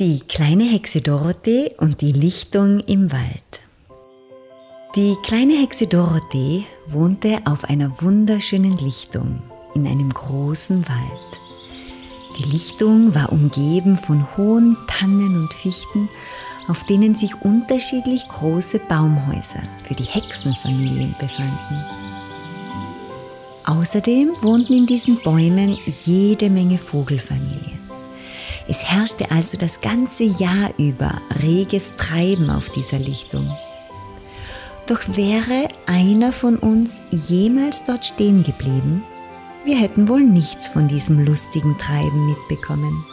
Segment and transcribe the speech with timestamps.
[0.00, 3.60] Die kleine Hexe Dorothee und die Lichtung im Wald.
[4.96, 9.40] Die kleine Hexe Dorothee wohnte auf einer wunderschönen Lichtung
[9.76, 11.40] in einem großen Wald.
[12.36, 16.08] Die Lichtung war umgeben von hohen Tannen und Fichten,
[16.66, 21.84] auf denen sich unterschiedlich große Baumhäuser für die Hexenfamilien befanden.
[23.62, 27.63] Außerdem wohnten in diesen Bäumen jede Menge Vogelfamilien.
[28.66, 33.50] Es herrschte also das ganze Jahr über reges Treiben auf dieser Lichtung.
[34.86, 39.04] Doch wäre einer von uns jemals dort stehen geblieben,
[39.64, 43.04] wir hätten wohl nichts von diesem lustigen Treiben mitbekommen.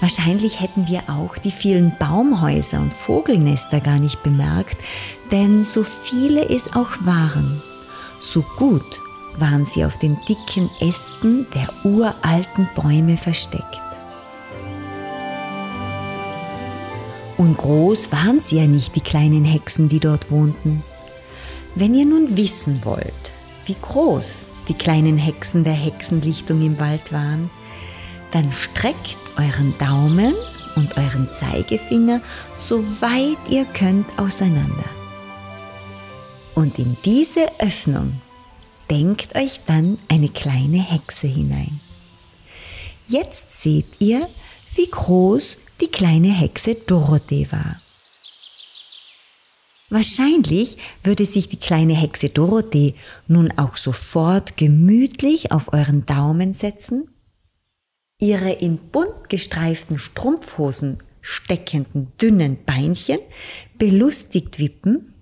[0.00, 4.78] Wahrscheinlich hätten wir auch die vielen Baumhäuser und Vogelnester gar nicht bemerkt,
[5.30, 7.62] denn so viele es auch waren,
[8.18, 9.00] so gut
[9.36, 13.80] waren sie auf den dicken Ästen der uralten Bäume versteckt.
[17.36, 20.82] Und groß waren sie ja nicht, die kleinen Hexen, die dort wohnten.
[21.74, 23.32] Wenn ihr nun wissen wollt,
[23.66, 27.50] wie groß die kleinen Hexen der Hexenlichtung im Wald waren,
[28.30, 30.34] dann streckt euren Daumen
[30.76, 32.20] und euren Zeigefinger
[32.56, 34.84] so weit ihr könnt auseinander.
[36.54, 38.20] Und in diese Öffnung
[38.90, 41.80] denkt euch dann eine kleine Hexe hinein.
[43.06, 44.28] Jetzt seht ihr,
[44.74, 47.80] wie groß die kleine Hexe Dorothee war.
[49.90, 52.94] Wahrscheinlich würde sich die kleine Hexe Dorothee
[53.28, 57.08] nun auch sofort gemütlich auf euren Daumen setzen,
[58.18, 63.18] ihre in bunt gestreiften Strumpfhosen steckenden dünnen Beinchen
[63.78, 65.14] belustigt wippen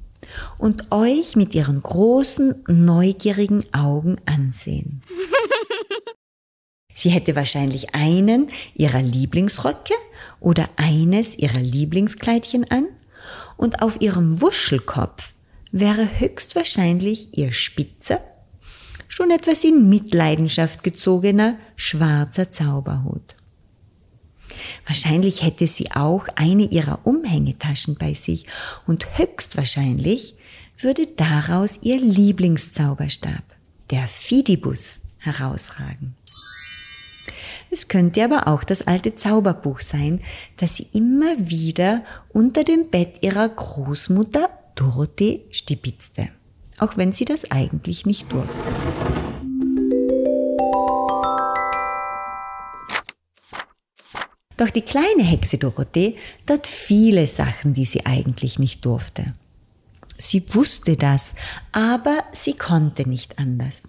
[0.58, 5.02] und euch mit ihren großen, neugierigen Augen ansehen.
[6.94, 9.94] Sie hätte wahrscheinlich einen ihrer Lieblingsröcke
[10.42, 12.86] oder eines ihrer Lieblingskleidchen an
[13.56, 15.32] und auf ihrem Wuschelkopf
[15.70, 18.20] wäre höchstwahrscheinlich ihr spitzer,
[19.08, 23.36] schon etwas in Mitleidenschaft gezogener schwarzer Zauberhut.
[24.86, 28.46] Wahrscheinlich hätte sie auch eine ihrer Umhängetaschen bei sich
[28.86, 30.34] und höchstwahrscheinlich
[30.78, 33.42] würde daraus ihr Lieblingszauberstab,
[33.90, 36.16] der Fidibus, herausragen.
[37.72, 40.20] Es könnte aber auch das alte Zauberbuch sein,
[40.58, 46.28] das sie immer wieder unter dem Bett ihrer Großmutter Dorothee stibitzte,
[46.78, 48.62] auch wenn sie das eigentlich nicht durfte.
[54.58, 59.32] Doch die kleine Hexe Dorothee tat viele Sachen, die sie eigentlich nicht durfte.
[60.18, 61.32] Sie wusste das,
[61.72, 63.84] aber sie konnte nicht anders.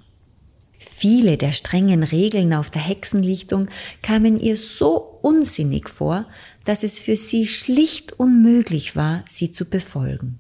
[0.86, 3.68] Viele der strengen Regeln auf der Hexenlichtung
[4.02, 6.26] kamen ihr so unsinnig vor,
[6.66, 10.40] dass es für sie schlicht unmöglich war, sie zu befolgen.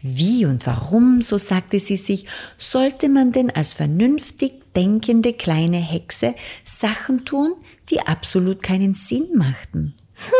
[0.00, 2.26] Wie und warum, so sagte sie sich,
[2.56, 7.54] sollte man denn als vernünftig denkende kleine Hexe Sachen tun,
[7.90, 9.94] die absolut keinen Sinn machten?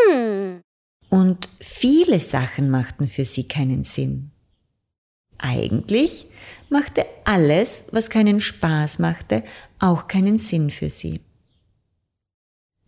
[0.09, 0.61] Hm.
[1.09, 4.32] Und viele Sachen machten für sie keinen Sinn.
[5.45, 6.27] Eigentlich
[6.69, 9.43] machte alles, was keinen Spaß machte,
[9.77, 11.19] auch keinen Sinn für sie.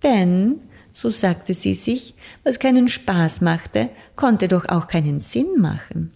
[0.01, 0.61] Denn,
[0.93, 2.15] so sagte sie sich,
[2.45, 6.13] was keinen Spaß machte, konnte doch auch keinen Sinn machen.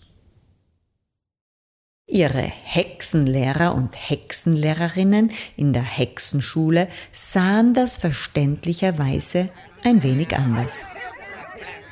[2.07, 9.49] Ihre Hexenlehrer und Hexenlehrerinnen in der Hexenschule sahen das verständlicherweise
[9.83, 10.87] ein wenig anders.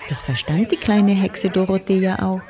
[0.08, 2.42] Das verstand die kleine Hexe Dorothea auch.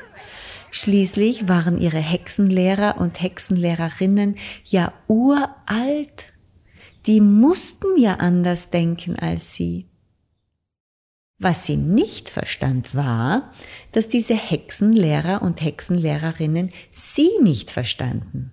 [0.70, 6.34] Schließlich waren ihre Hexenlehrer und Hexenlehrerinnen ja uralt.
[7.06, 9.86] Die mussten ja anders denken als sie.
[11.38, 13.52] Was sie nicht verstand war,
[13.92, 18.52] dass diese Hexenlehrer und Hexenlehrerinnen sie nicht verstanden.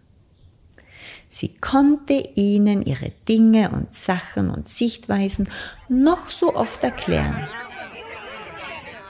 [1.28, 5.50] Sie konnte ihnen ihre Dinge und Sachen und Sichtweisen
[5.90, 7.48] noch so oft erklären.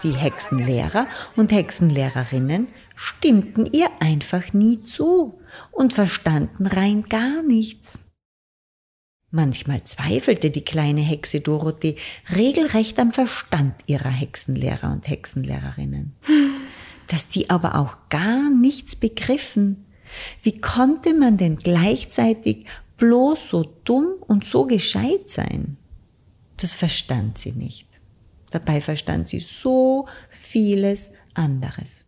[0.03, 5.39] Die Hexenlehrer und Hexenlehrerinnen stimmten ihr einfach nie zu
[5.71, 7.99] und verstanden rein gar nichts.
[9.31, 11.97] Manchmal zweifelte die kleine Hexe Dorothee
[12.33, 16.15] regelrecht am Verstand ihrer Hexenlehrer und Hexenlehrerinnen.
[17.07, 19.85] Dass die aber auch gar nichts begriffen.
[20.41, 22.65] Wie konnte man denn gleichzeitig
[22.95, 25.75] bloß so dumm und so gescheit sein?
[26.57, 27.87] Das verstand sie nicht.
[28.51, 32.05] Dabei verstand sie so vieles anderes.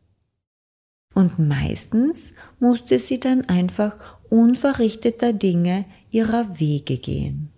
[1.18, 3.96] Und meistens musste sie dann einfach
[4.30, 7.50] unverrichteter Dinge ihrer Wege gehen.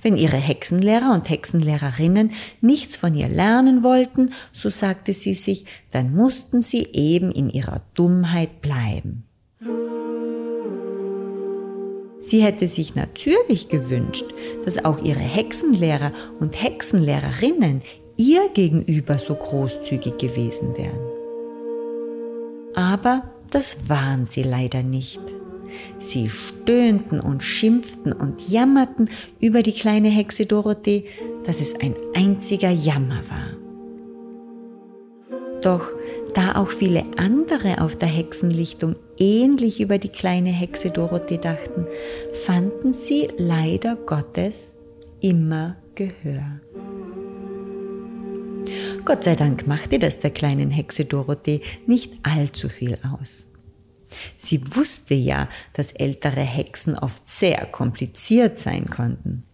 [0.00, 2.30] Wenn ihre Hexenlehrer und Hexenlehrerinnen
[2.62, 7.82] nichts von ihr lernen wollten, so sagte sie sich, dann mussten sie eben in ihrer
[7.92, 9.24] Dummheit bleiben.
[12.22, 14.24] Sie hätte sich natürlich gewünscht,
[14.64, 17.82] dass auch ihre Hexenlehrer und Hexenlehrerinnen
[18.16, 21.21] ihr gegenüber so großzügig gewesen wären.
[22.74, 25.20] Aber das waren sie leider nicht.
[25.98, 29.08] Sie stöhnten und schimpften und jammerten
[29.40, 31.04] über die kleine Hexe Dorothee,
[31.44, 33.62] dass es ein einziger Jammer war.
[35.62, 35.88] Doch
[36.34, 41.86] da auch viele andere auf der Hexenlichtung ähnlich über die kleine Hexe Dorothee dachten,
[42.32, 44.74] fanden sie leider Gottes
[45.20, 46.60] immer Gehör.
[49.04, 53.46] Gott sei Dank machte das der kleinen Hexe Dorothee nicht allzu viel aus.
[54.36, 59.44] Sie wusste ja, dass ältere Hexen oft sehr kompliziert sein konnten.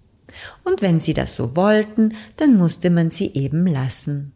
[0.65, 4.33] Und wenn sie das so wollten, dann musste man sie eben lassen.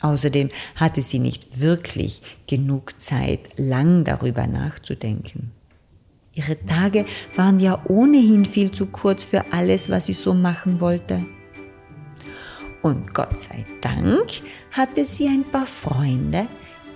[0.00, 5.52] Außerdem hatte sie nicht wirklich genug Zeit, lang darüber nachzudenken.
[6.34, 7.04] Ihre Tage
[7.36, 11.24] waren ja ohnehin viel zu kurz für alles, was sie so machen wollte.
[12.82, 14.28] Und Gott sei Dank
[14.72, 16.48] hatte sie ein paar Freunde,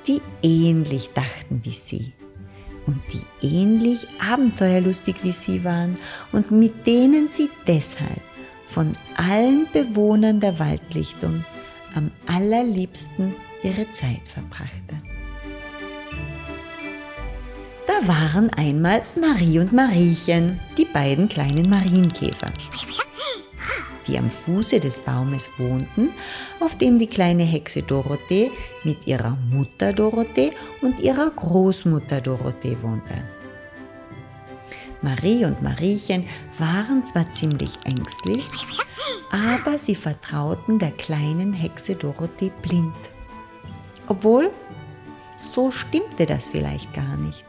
[0.07, 2.13] die ähnlich dachten wie sie
[2.87, 5.99] und die ähnlich abenteuerlustig wie sie waren
[6.33, 8.21] und mit denen sie deshalb
[8.67, 11.45] von allen Bewohnern der Waldlichtung
[11.95, 15.01] am allerliebsten ihre Zeit verbrachte.
[17.87, 22.49] Da waren einmal Marie und Mariechen, die beiden kleinen Marienkäfer
[24.07, 26.11] die am Fuße des Baumes wohnten,
[26.61, 28.51] auf dem die kleine Hexe Dorothee
[28.85, 33.25] mit ihrer Mutter Dorothee und ihrer Großmutter Dorothee wohnte.
[35.03, 36.27] Marie und Mariechen
[36.59, 38.45] waren zwar ziemlich ängstlich,
[39.31, 42.95] aber sie vertrauten der kleinen Hexe Dorothee blind.
[44.09, 44.51] Obwohl,
[45.37, 47.46] so stimmte das vielleicht gar nicht.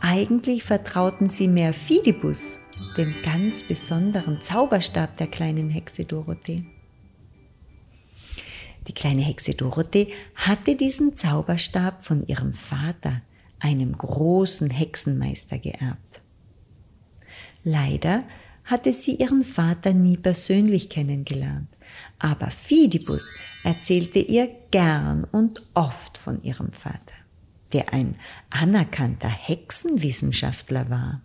[0.00, 2.58] Eigentlich vertrauten sie mehr Fidibus,
[2.96, 6.64] dem ganz besonderen Zauberstab der kleinen Hexe Dorothee.
[8.86, 13.22] Die kleine Hexe Dorothee hatte diesen Zauberstab von ihrem Vater,
[13.58, 16.22] einem großen Hexenmeister, geerbt.
[17.64, 18.24] Leider
[18.64, 21.68] hatte sie ihren Vater nie persönlich kennengelernt,
[22.18, 27.25] aber Fidibus erzählte ihr gern und oft von ihrem Vater
[27.76, 28.14] der ein
[28.48, 31.20] anerkannter Hexenwissenschaftler war.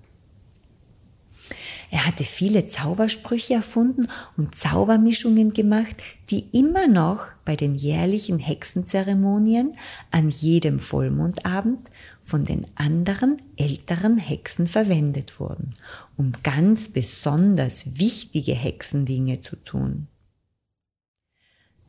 [1.92, 5.96] Er hatte viele Zaubersprüche erfunden und Zaubermischungen gemacht,
[6.30, 9.76] die immer noch bei den jährlichen Hexenzeremonien
[10.12, 11.90] an jedem Vollmondabend
[12.22, 15.74] von den anderen älteren Hexen verwendet wurden,
[16.18, 20.08] um ganz besonders wichtige Hexendinge zu tun.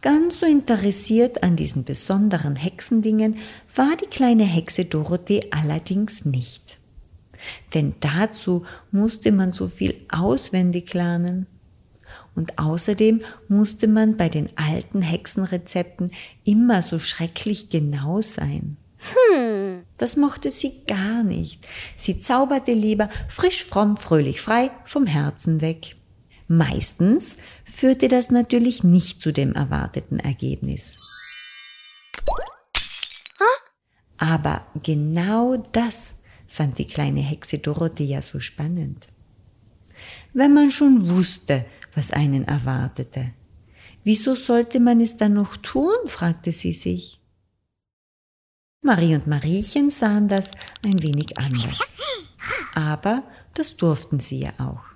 [0.03, 3.37] Ganz so interessiert an diesen besonderen Hexendingen
[3.75, 6.79] war die kleine Hexe Dorothee allerdings nicht.
[7.73, 11.47] Denn dazu musste man so viel auswendig lernen.
[12.35, 16.11] Und außerdem musste man bei den alten Hexenrezepten
[16.45, 18.77] immer so schrecklich genau sein.
[18.99, 19.83] Hm.
[19.99, 21.67] Das mochte sie gar nicht.
[21.97, 25.97] Sie zauberte lieber frisch, fromm, fröhlich, frei vom Herzen weg.
[26.53, 31.11] Meistens führte das natürlich nicht zu dem erwarteten Ergebnis.
[34.19, 36.13] Aber genau das
[36.47, 39.09] fand die kleine Hexe Dorothea so spannend.
[40.35, 43.33] Wenn man schon wusste, was einen erwartete,
[44.05, 46.07] wieso sollte man es dann noch tun?
[46.07, 47.19] fragte sie sich.
[48.83, 50.51] Marie und Mariechen sahen das
[50.85, 51.97] ein wenig anders.
[52.75, 53.23] Aber
[53.55, 54.92] das durften sie ja auch.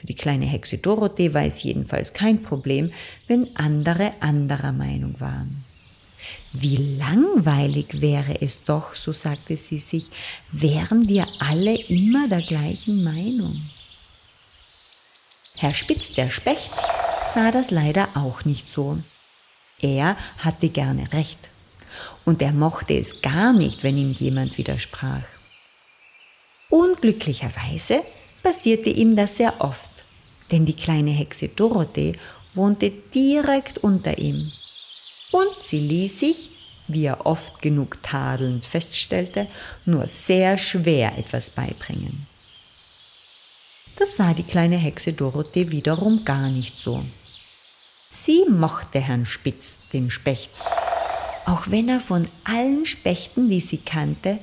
[0.00, 2.90] Für die kleine Hexe Dorothee war es jedenfalls kein Problem,
[3.26, 5.62] wenn andere anderer Meinung waren.
[6.54, 10.06] Wie langweilig wäre es doch, so sagte sie sich,
[10.50, 13.60] wären wir alle immer der gleichen Meinung.
[15.56, 16.72] Herr Spitz der Specht
[17.28, 18.98] sah das leider auch nicht so.
[19.80, 21.50] Er hatte gerne recht.
[22.24, 25.24] Und er mochte es gar nicht, wenn ihm jemand widersprach.
[26.70, 28.02] Unglücklicherweise
[28.42, 29.90] passierte ihm das sehr oft,
[30.50, 32.14] denn die kleine Hexe Dorothee
[32.54, 34.50] wohnte direkt unter ihm.
[35.30, 36.50] Und sie ließ sich,
[36.88, 39.46] wie er oft genug tadelnd feststellte,
[39.84, 42.26] nur sehr schwer etwas beibringen.
[43.96, 47.04] Das sah die kleine Hexe Dorothee wiederum gar nicht so.
[48.08, 50.50] Sie mochte Herrn Spitz, den Specht,
[51.46, 54.40] auch wenn er von allen Spechten, die sie kannte,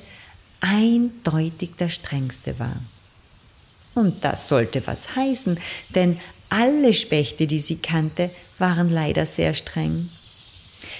[0.60, 2.76] eindeutig der strengste war.
[3.98, 5.58] Und das sollte was heißen,
[5.94, 10.08] denn alle Spechte, die sie kannte, waren leider sehr streng.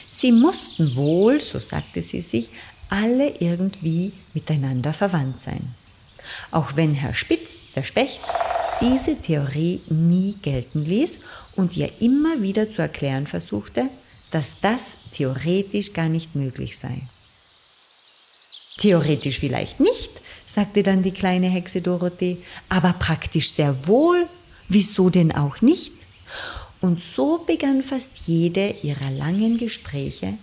[0.08, 2.48] Sie mussten wohl, so sagte sie sich,
[2.90, 5.74] alle irgendwie miteinander verwandt sein.
[6.50, 8.20] Auch wenn Herr Spitz, der Specht,
[8.80, 11.20] diese Theorie nie gelten ließ
[11.54, 13.88] und ihr immer wieder zu erklären versuchte,
[14.32, 17.02] dass das theoretisch gar nicht möglich sei.
[18.78, 20.17] Theoretisch vielleicht nicht,
[20.48, 22.38] sagte dann die kleine Hexe Dorothee,
[22.70, 24.26] aber praktisch sehr wohl.
[24.68, 25.92] Wieso denn auch nicht?
[26.80, 30.34] Und so begann fast jede ihrer langen Gespräche,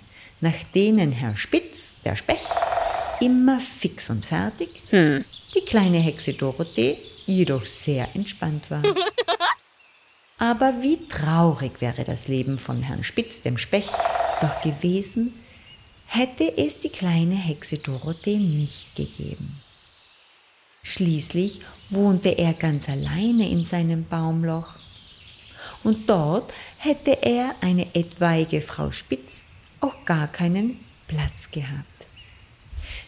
[0.41, 2.51] nach denen Herr Spitz, der Specht,
[3.19, 5.25] immer fix und fertig, hm.
[5.55, 8.83] die kleine Hexe Dorothee jedoch sehr entspannt war.
[10.37, 13.93] Aber wie traurig wäre das Leben von Herrn Spitz, dem Specht,
[14.41, 15.33] doch gewesen,
[16.05, 19.61] hätte es die kleine Hexe Dorothee nicht gegeben.
[20.87, 24.67] Schließlich wohnte er ganz alleine in seinem Baumloch.
[25.83, 29.45] Und dort hätte er eine etwaige Frau Spitz
[29.81, 32.05] auch gar keinen Platz gehabt.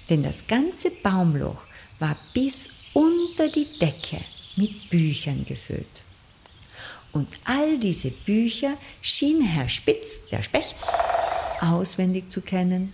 [0.09, 1.61] Denn das ganze Baumloch
[1.99, 4.21] war bis unter die Decke
[4.55, 6.01] mit Büchern gefüllt.
[7.13, 10.77] Und all diese Bücher schien Herr Spitz, der Specht,
[11.61, 12.91] auswendig zu kennen,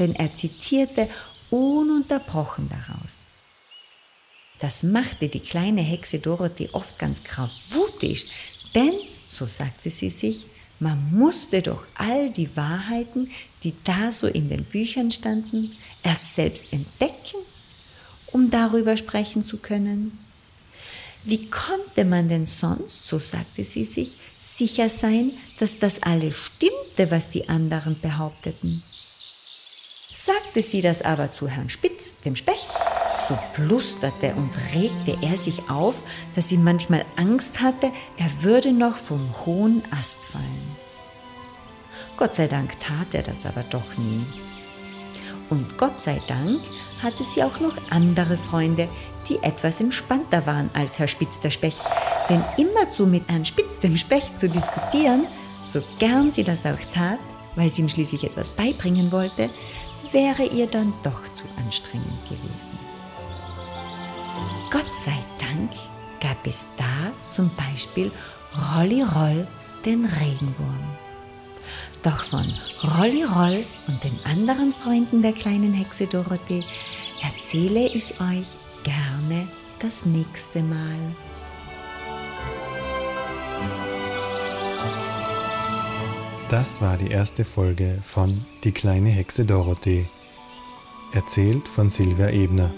[0.00, 1.08] denn er zitierte
[1.50, 3.26] ununterbrochen daraus.
[4.58, 8.24] Das machte die kleine Hexe Dorothee oft ganz gravutisch,
[8.74, 8.94] denn,
[9.26, 10.46] so sagte sie sich,
[10.78, 13.30] man musste doch all die Wahrheiten,
[13.62, 17.38] die da so in den Büchern standen, erst selbst entdecken,
[18.32, 20.18] um darüber sprechen zu können.
[21.24, 27.10] Wie konnte man denn sonst, so sagte sie sich, sicher sein, dass das alles stimmte,
[27.10, 28.82] was die anderen behaupteten?
[30.12, 32.68] Sagte sie das aber zu Herrn Spitz, dem Specht,
[33.28, 35.96] so blusterte und regte er sich auf,
[36.34, 40.76] dass sie manchmal Angst hatte, er würde noch vom hohen Ast fallen.
[42.16, 44.24] Gott sei Dank tat er das aber doch nie.
[45.50, 46.60] Und Gott sei Dank
[47.02, 48.88] hatte sie auch noch andere Freunde,
[49.28, 51.82] die etwas entspannter waren als Herr Spitz der Specht.
[52.28, 55.26] Denn immerzu mit Herrn Spitz dem Specht zu diskutieren,
[55.62, 57.18] so gern sie das auch tat,
[57.54, 59.50] weil sie ihm schließlich etwas beibringen wollte,
[60.12, 62.95] wäre ihr dann doch zu anstrengend gewesen.
[64.70, 65.70] Gott sei Dank
[66.20, 68.10] gab es da zum Beispiel
[68.74, 69.46] Rolli Roll
[69.84, 70.84] den Regenwurm.
[72.02, 72.46] Doch von
[72.98, 76.64] Rolli Roll und den anderen Freunden der kleinen Hexe Dorothee
[77.22, 79.48] erzähle ich euch gerne
[79.80, 80.98] das nächste Mal.
[86.48, 90.06] Das war die erste Folge von Die kleine Hexe Dorothee.
[91.12, 92.70] Erzählt von Silvia Ebner.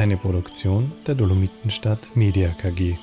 [0.00, 2.96] Eine Produktion der Dolomitenstadt Media KG.